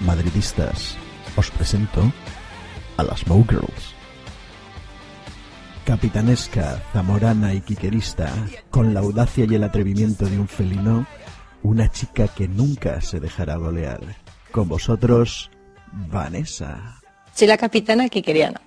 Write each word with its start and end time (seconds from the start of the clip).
Madridistas, 0.00 0.96
os 1.36 1.50
presento 1.50 2.12
a 2.96 3.02
las 3.02 3.24
Bow 3.24 3.44
Girls. 3.48 3.94
Capitanesca, 5.84 6.82
zamorana 6.92 7.54
y 7.54 7.60
quiquerista, 7.60 8.32
con 8.70 8.94
la 8.94 9.00
audacia 9.00 9.46
y 9.48 9.54
el 9.54 9.64
atrevimiento 9.64 10.26
de 10.26 10.38
un 10.38 10.48
felino, 10.48 11.06
una 11.62 11.90
chica 11.90 12.28
que 12.28 12.48
nunca 12.48 13.00
se 13.00 13.20
dejará 13.20 13.56
golear. 13.56 14.00
Con 14.50 14.68
vosotros, 14.68 15.50
Vanessa. 15.92 17.00
Soy 17.34 17.46
la 17.46 17.56
capitana 17.56 18.08
quiqueriana. 18.08 18.60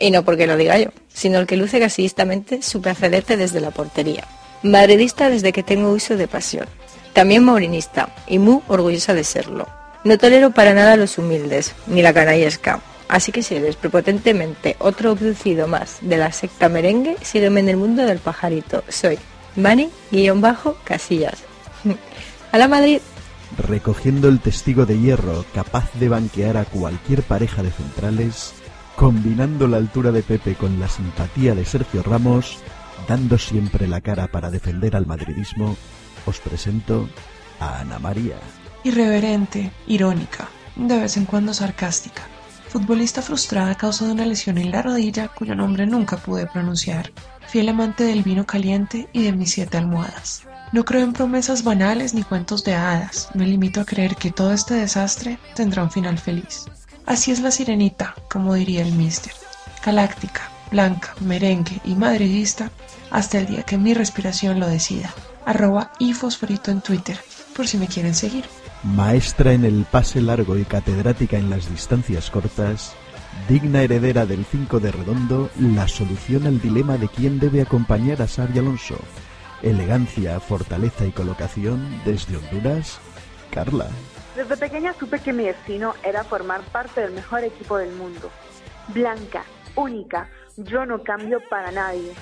Y 0.00 0.10
no 0.10 0.24
porque 0.24 0.48
lo 0.48 0.56
diga 0.56 0.78
yo, 0.78 0.90
sino 1.12 1.38
el 1.38 1.46
que 1.46 1.56
luce 1.56 1.78
gasillistamente 1.78 2.62
su 2.62 2.80
precedente 2.80 3.36
desde 3.36 3.60
la 3.60 3.70
portería. 3.70 4.26
Madridista 4.62 5.30
desde 5.30 5.52
que 5.52 5.62
tengo 5.62 5.92
uso 5.92 6.16
de 6.16 6.26
pasión. 6.26 6.66
También 7.12 7.44
maurinista, 7.44 8.08
y 8.26 8.38
muy 8.38 8.60
orgullosa 8.66 9.14
de 9.14 9.24
serlo. 9.24 9.68
No 10.02 10.16
tolero 10.16 10.50
para 10.52 10.74
nada 10.74 10.96
los 10.96 11.18
humildes, 11.18 11.74
ni 11.86 12.02
la 12.02 12.14
canallesca. 12.14 12.80
Así 13.08 13.32
que 13.32 13.42
si 13.42 13.56
eres 13.56 13.76
prepotentemente 13.76 14.76
otro 14.78 15.10
abducido 15.10 15.66
más 15.66 15.98
de 16.00 16.16
la 16.16 16.32
secta 16.32 16.68
merengue, 16.68 17.16
sígueme 17.22 17.60
en 17.60 17.68
el 17.68 17.76
mundo 17.76 18.06
del 18.06 18.20
pajarito. 18.20 18.84
Soy 18.88 19.18
Mani-Casillas. 19.56 21.38
a 22.52 22.58
la 22.58 22.68
Madrid. 22.68 23.00
recogiendo 23.58 24.28
el 24.28 24.40
testigo 24.40 24.86
de 24.86 24.98
hierro 24.98 25.44
capaz 25.52 25.92
de 25.94 26.08
banquear 26.08 26.56
a 26.56 26.64
cualquier 26.64 27.22
pareja 27.22 27.62
de 27.62 27.72
centrales, 27.72 28.54
combinando 29.00 29.66
la 29.66 29.78
altura 29.78 30.12
de 30.12 30.22
Pepe 30.22 30.56
con 30.56 30.78
la 30.78 30.86
simpatía 30.86 31.54
de 31.54 31.64
Sergio 31.64 32.02
Ramos, 32.02 32.58
dando 33.08 33.38
siempre 33.38 33.88
la 33.88 34.02
cara 34.02 34.26
para 34.26 34.50
defender 34.50 34.94
al 34.94 35.06
madridismo, 35.06 35.74
os 36.26 36.38
presento 36.38 37.08
a 37.60 37.80
Ana 37.80 37.98
María. 37.98 38.36
Irreverente, 38.84 39.72
irónica, 39.86 40.50
de 40.76 40.98
vez 41.00 41.16
en 41.16 41.24
cuando 41.24 41.54
sarcástica. 41.54 42.24
Futbolista 42.68 43.22
frustrada 43.22 43.70
a 43.70 43.74
causa 43.74 44.04
de 44.04 44.12
una 44.12 44.26
lesión 44.26 44.58
en 44.58 44.70
la 44.70 44.82
rodilla 44.82 45.28
cuyo 45.28 45.54
nombre 45.54 45.86
nunca 45.86 46.18
pude 46.18 46.46
pronunciar. 46.46 47.10
Fiel 47.48 47.70
amante 47.70 48.04
del 48.04 48.22
vino 48.22 48.44
caliente 48.44 49.08
y 49.14 49.22
de 49.22 49.32
mis 49.32 49.52
siete 49.52 49.78
almohadas. 49.78 50.42
No 50.72 50.84
creo 50.84 51.04
en 51.04 51.14
promesas 51.14 51.64
banales 51.64 52.12
ni 52.12 52.22
cuentos 52.22 52.64
de 52.64 52.74
hadas. 52.74 53.30
Me 53.32 53.46
limito 53.46 53.80
a 53.80 53.86
creer 53.86 54.14
que 54.16 54.30
todo 54.30 54.52
este 54.52 54.74
desastre 54.74 55.38
tendrá 55.54 55.84
un 55.84 55.90
final 55.90 56.18
feliz. 56.18 56.66
Así 57.10 57.32
es 57.32 57.40
la 57.40 57.50
sirenita, 57.50 58.14
como 58.28 58.54
diría 58.54 58.82
el 58.82 58.92
mister. 58.92 59.32
Galáctica, 59.84 60.48
blanca, 60.70 61.12
merengue 61.18 61.80
y 61.84 61.96
madridista 61.96 62.70
hasta 63.10 63.40
el 63.40 63.46
día 63.46 63.64
que 63.64 63.78
mi 63.78 63.94
respiración 63.94 64.60
lo 64.60 64.68
decida. 64.68 65.12
Arroba 65.44 65.90
y 65.98 66.12
fosforito 66.12 66.70
en 66.70 66.82
Twitter, 66.82 67.18
por 67.56 67.66
si 67.66 67.78
me 67.78 67.88
quieren 67.88 68.14
seguir. 68.14 68.44
Maestra 68.84 69.54
en 69.54 69.64
el 69.64 69.86
pase 69.90 70.20
largo 70.20 70.56
y 70.56 70.64
catedrática 70.64 71.36
en 71.36 71.50
las 71.50 71.68
distancias 71.68 72.30
cortas, 72.30 72.92
digna 73.48 73.82
heredera 73.82 74.24
del 74.24 74.44
5 74.44 74.78
de 74.78 74.92
redondo, 74.92 75.50
la 75.58 75.88
solución 75.88 76.46
al 76.46 76.60
dilema 76.60 76.96
de 76.96 77.08
quién 77.08 77.40
debe 77.40 77.60
acompañar 77.60 78.22
a 78.22 78.28
Xavi 78.28 78.60
Alonso. 78.60 79.00
Elegancia, 79.64 80.38
fortaleza 80.38 81.06
y 81.06 81.10
colocación 81.10 82.02
desde 82.04 82.36
Honduras, 82.36 83.00
Carla. 83.50 83.88
Desde 84.34 84.56
pequeña 84.56 84.94
supe 84.94 85.18
que 85.18 85.32
mi 85.32 85.44
destino 85.44 85.94
era 86.04 86.22
formar 86.22 86.60
parte 86.62 87.00
del 87.00 87.12
mejor 87.12 87.42
equipo 87.42 87.78
del 87.78 87.92
mundo. 87.92 88.30
Blanca, 88.88 89.42
única, 89.74 90.28
yo 90.56 90.86
no 90.86 91.02
cambio 91.02 91.40
para 91.48 91.72
nadie. 91.72 92.12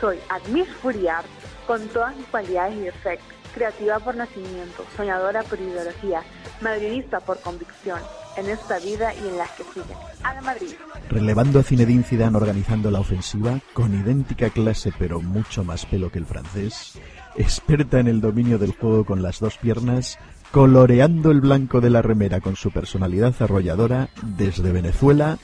Soy 0.00 0.18
Admis 0.28 0.68
Furiar 0.68 1.24
con 1.66 1.86
todas 1.88 2.16
mis 2.16 2.26
cualidades 2.26 2.76
y 2.76 2.80
defectos. 2.80 3.34
Creativa 3.54 3.98
por 3.98 4.14
nacimiento, 4.14 4.84
soñadora 4.96 5.42
por 5.42 5.58
ideología, 5.58 6.22
madridista 6.60 7.18
por 7.18 7.40
convicción, 7.40 7.98
en 8.36 8.48
esta 8.50 8.78
vida 8.78 9.12
y 9.14 9.26
en 9.26 9.38
las 9.38 9.50
que 9.52 9.64
siguen. 9.64 9.96
A 10.22 10.34
la 10.34 10.42
Madrid. 10.42 10.74
Relevando 11.08 11.58
a 11.58 11.62
Zinedine 11.62 12.04
Zidane 12.04 12.36
organizando 12.36 12.90
la 12.90 13.00
ofensiva, 13.00 13.58
con 13.72 13.98
idéntica 13.98 14.50
clase 14.50 14.92
pero 14.96 15.20
mucho 15.20 15.64
más 15.64 15.86
pelo 15.86 16.12
que 16.12 16.18
el 16.18 16.26
francés, 16.26 17.00
experta 17.36 17.98
en 17.98 18.06
el 18.06 18.20
dominio 18.20 18.58
del 18.58 18.76
juego 18.76 19.04
con 19.04 19.22
las 19.22 19.40
dos 19.40 19.56
piernas, 19.56 20.18
coloreando 20.50 21.30
el 21.30 21.40
blanco 21.40 21.80
de 21.80 21.90
la 21.90 22.02
remera 22.02 22.40
con 22.40 22.56
su 22.56 22.70
personalidad 22.70 23.34
arrolladora, 23.40 24.08
desde 24.22 24.72
Venezuela, 24.72 25.38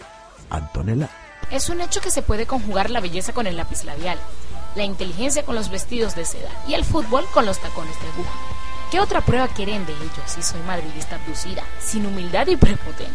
Antonella. 0.51 1.11
Es 1.51 1.69
un 1.69 1.81
hecho 1.81 2.01
que 2.01 2.11
se 2.11 2.23
puede 2.23 2.47
conjugar 2.47 2.91
la 2.91 3.01
belleza 3.01 3.33
con 3.33 3.47
el 3.47 3.57
lápiz 3.57 3.85
labial, 3.85 4.19
la 4.77 4.85
inteligencia 4.85 5.45
con 5.45 5.55
los 5.55 5.71
vestidos 5.71 6.17
de 6.17 6.25
seda 6.25 6.51
y 6.67 6.75
el 6.75 6.85
fútbol 6.85 7.25
con 7.33 7.47
los 7.47 7.59
tacones 7.59 7.95
de 8.01 8.09
aguja. 8.09 8.33
¿Qué 8.91 9.01
otra 9.01 9.21
prueba 9.21 9.49
quieren 9.49 9.85
de 9.87 9.93
ello 9.93 10.23
si 10.27 10.43
soy 10.43 10.61
madridista 10.67 11.17
abducida, 11.17 11.63
sin 11.81 12.07
humildad 12.07 12.47
y 12.47 12.57
prepotente? 12.57 13.13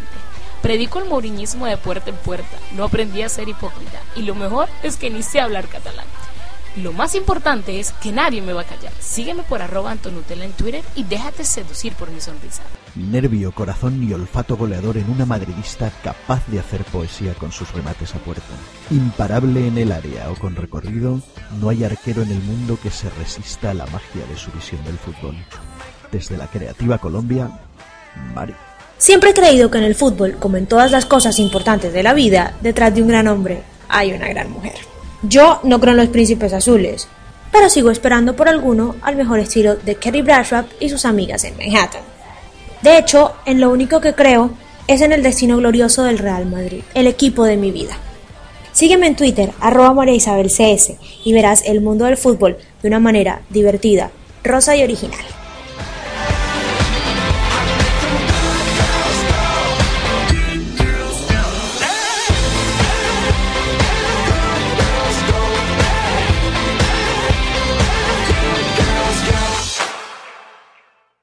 Predico 0.62 0.98
el 0.98 1.08
mouriñismo 1.08 1.66
de 1.66 1.78
puerta 1.78 2.10
en 2.10 2.16
puerta, 2.16 2.56
no 2.76 2.84
aprendí 2.84 3.22
a 3.22 3.28
ser 3.28 3.48
hipócrita 3.48 3.98
y 4.14 4.22
lo 4.22 4.34
mejor 4.34 4.68
es 4.82 4.96
que 4.96 5.10
ni 5.10 5.22
sé 5.22 5.40
hablar 5.40 5.68
catalán. 5.68 6.06
Lo 6.76 6.92
más 6.92 7.16
importante 7.16 7.80
es 7.80 7.92
que 7.92 8.12
nadie 8.12 8.40
me 8.40 8.52
va 8.52 8.60
a 8.60 8.64
callar. 8.64 8.92
Sígueme 9.00 9.42
por 9.42 9.60
arroba 9.60 9.90
Antonutella 9.90 10.44
en 10.44 10.52
Twitter 10.52 10.84
y 10.94 11.02
déjate 11.02 11.44
seducir 11.44 11.94
por 11.94 12.10
mi 12.10 12.20
sonrisa. 12.20 12.62
Nervio, 12.94 13.50
corazón 13.52 14.02
y 14.08 14.12
olfato 14.12 14.56
goleador 14.56 14.96
en 14.96 15.10
una 15.10 15.26
madridista 15.26 15.90
capaz 16.04 16.46
de 16.46 16.60
hacer 16.60 16.84
poesía 16.84 17.34
con 17.34 17.50
sus 17.50 17.72
remates 17.72 18.14
a 18.14 18.18
puerta. 18.18 18.54
Imparable 18.90 19.66
en 19.66 19.78
el 19.78 19.90
área 19.90 20.30
o 20.30 20.36
con 20.36 20.54
recorrido, 20.54 21.20
no 21.60 21.70
hay 21.70 21.82
arquero 21.82 22.22
en 22.22 22.30
el 22.30 22.40
mundo 22.40 22.78
que 22.80 22.90
se 22.90 23.10
resista 23.10 23.70
a 23.70 23.74
la 23.74 23.86
magia 23.86 24.24
de 24.28 24.36
su 24.36 24.52
visión 24.52 24.84
del 24.84 24.98
fútbol. 24.98 25.34
Desde 26.12 26.36
la 26.36 26.46
creativa 26.46 26.98
Colombia, 26.98 27.50
Mari. 28.32 28.54
Siempre 28.96 29.30
he 29.30 29.34
creído 29.34 29.70
que 29.70 29.78
en 29.78 29.84
el 29.84 29.96
fútbol, 29.96 30.36
como 30.38 30.56
en 30.56 30.66
todas 30.66 30.92
las 30.92 31.06
cosas 31.06 31.38
importantes 31.40 31.92
de 31.92 32.02
la 32.02 32.12
vida, 32.12 32.54
detrás 32.60 32.94
de 32.94 33.02
un 33.02 33.08
gran 33.08 33.26
hombre 33.26 33.62
hay 33.88 34.12
una 34.12 34.28
gran 34.28 34.50
mujer. 34.50 34.89
Yo 35.22 35.60
no 35.64 35.80
creo 35.80 35.92
en 35.92 35.98
los 35.98 36.08
príncipes 36.08 36.52
azules, 36.52 37.06
pero 37.52 37.68
sigo 37.68 37.90
esperando 37.90 38.36
por 38.36 38.48
alguno 38.48 38.96
al 39.02 39.16
mejor 39.16 39.38
estilo 39.38 39.76
de 39.76 39.96
Kerry 39.96 40.22
Bradshaw 40.22 40.64
y 40.80 40.88
sus 40.88 41.04
amigas 41.04 41.44
en 41.44 41.56
Manhattan. 41.56 42.02
De 42.82 42.96
hecho, 42.96 43.34
en 43.44 43.60
lo 43.60 43.70
único 43.70 44.00
que 44.00 44.14
creo 44.14 44.50
es 44.86 45.02
en 45.02 45.12
el 45.12 45.22
destino 45.22 45.58
glorioso 45.58 46.04
del 46.04 46.18
Real 46.18 46.46
Madrid, 46.46 46.82
el 46.94 47.06
equipo 47.06 47.44
de 47.44 47.56
mi 47.56 47.70
vida. 47.70 47.96
Sígueme 48.72 49.08
en 49.08 49.16
Twitter, 49.16 49.52
arroba 49.60 49.92
María 49.92 50.14
Isabel 50.14 50.50
y 51.24 51.32
verás 51.32 51.62
el 51.66 51.80
mundo 51.80 52.06
del 52.06 52.16
fútbol 52.16 52.56
de 52.80 52.88
una 52.88 53.00
manera 53.00 53.42
divertida, 53.50 54.10
rosa 54.42 54.74
y 54.76 54.82
original. 54.82 55.20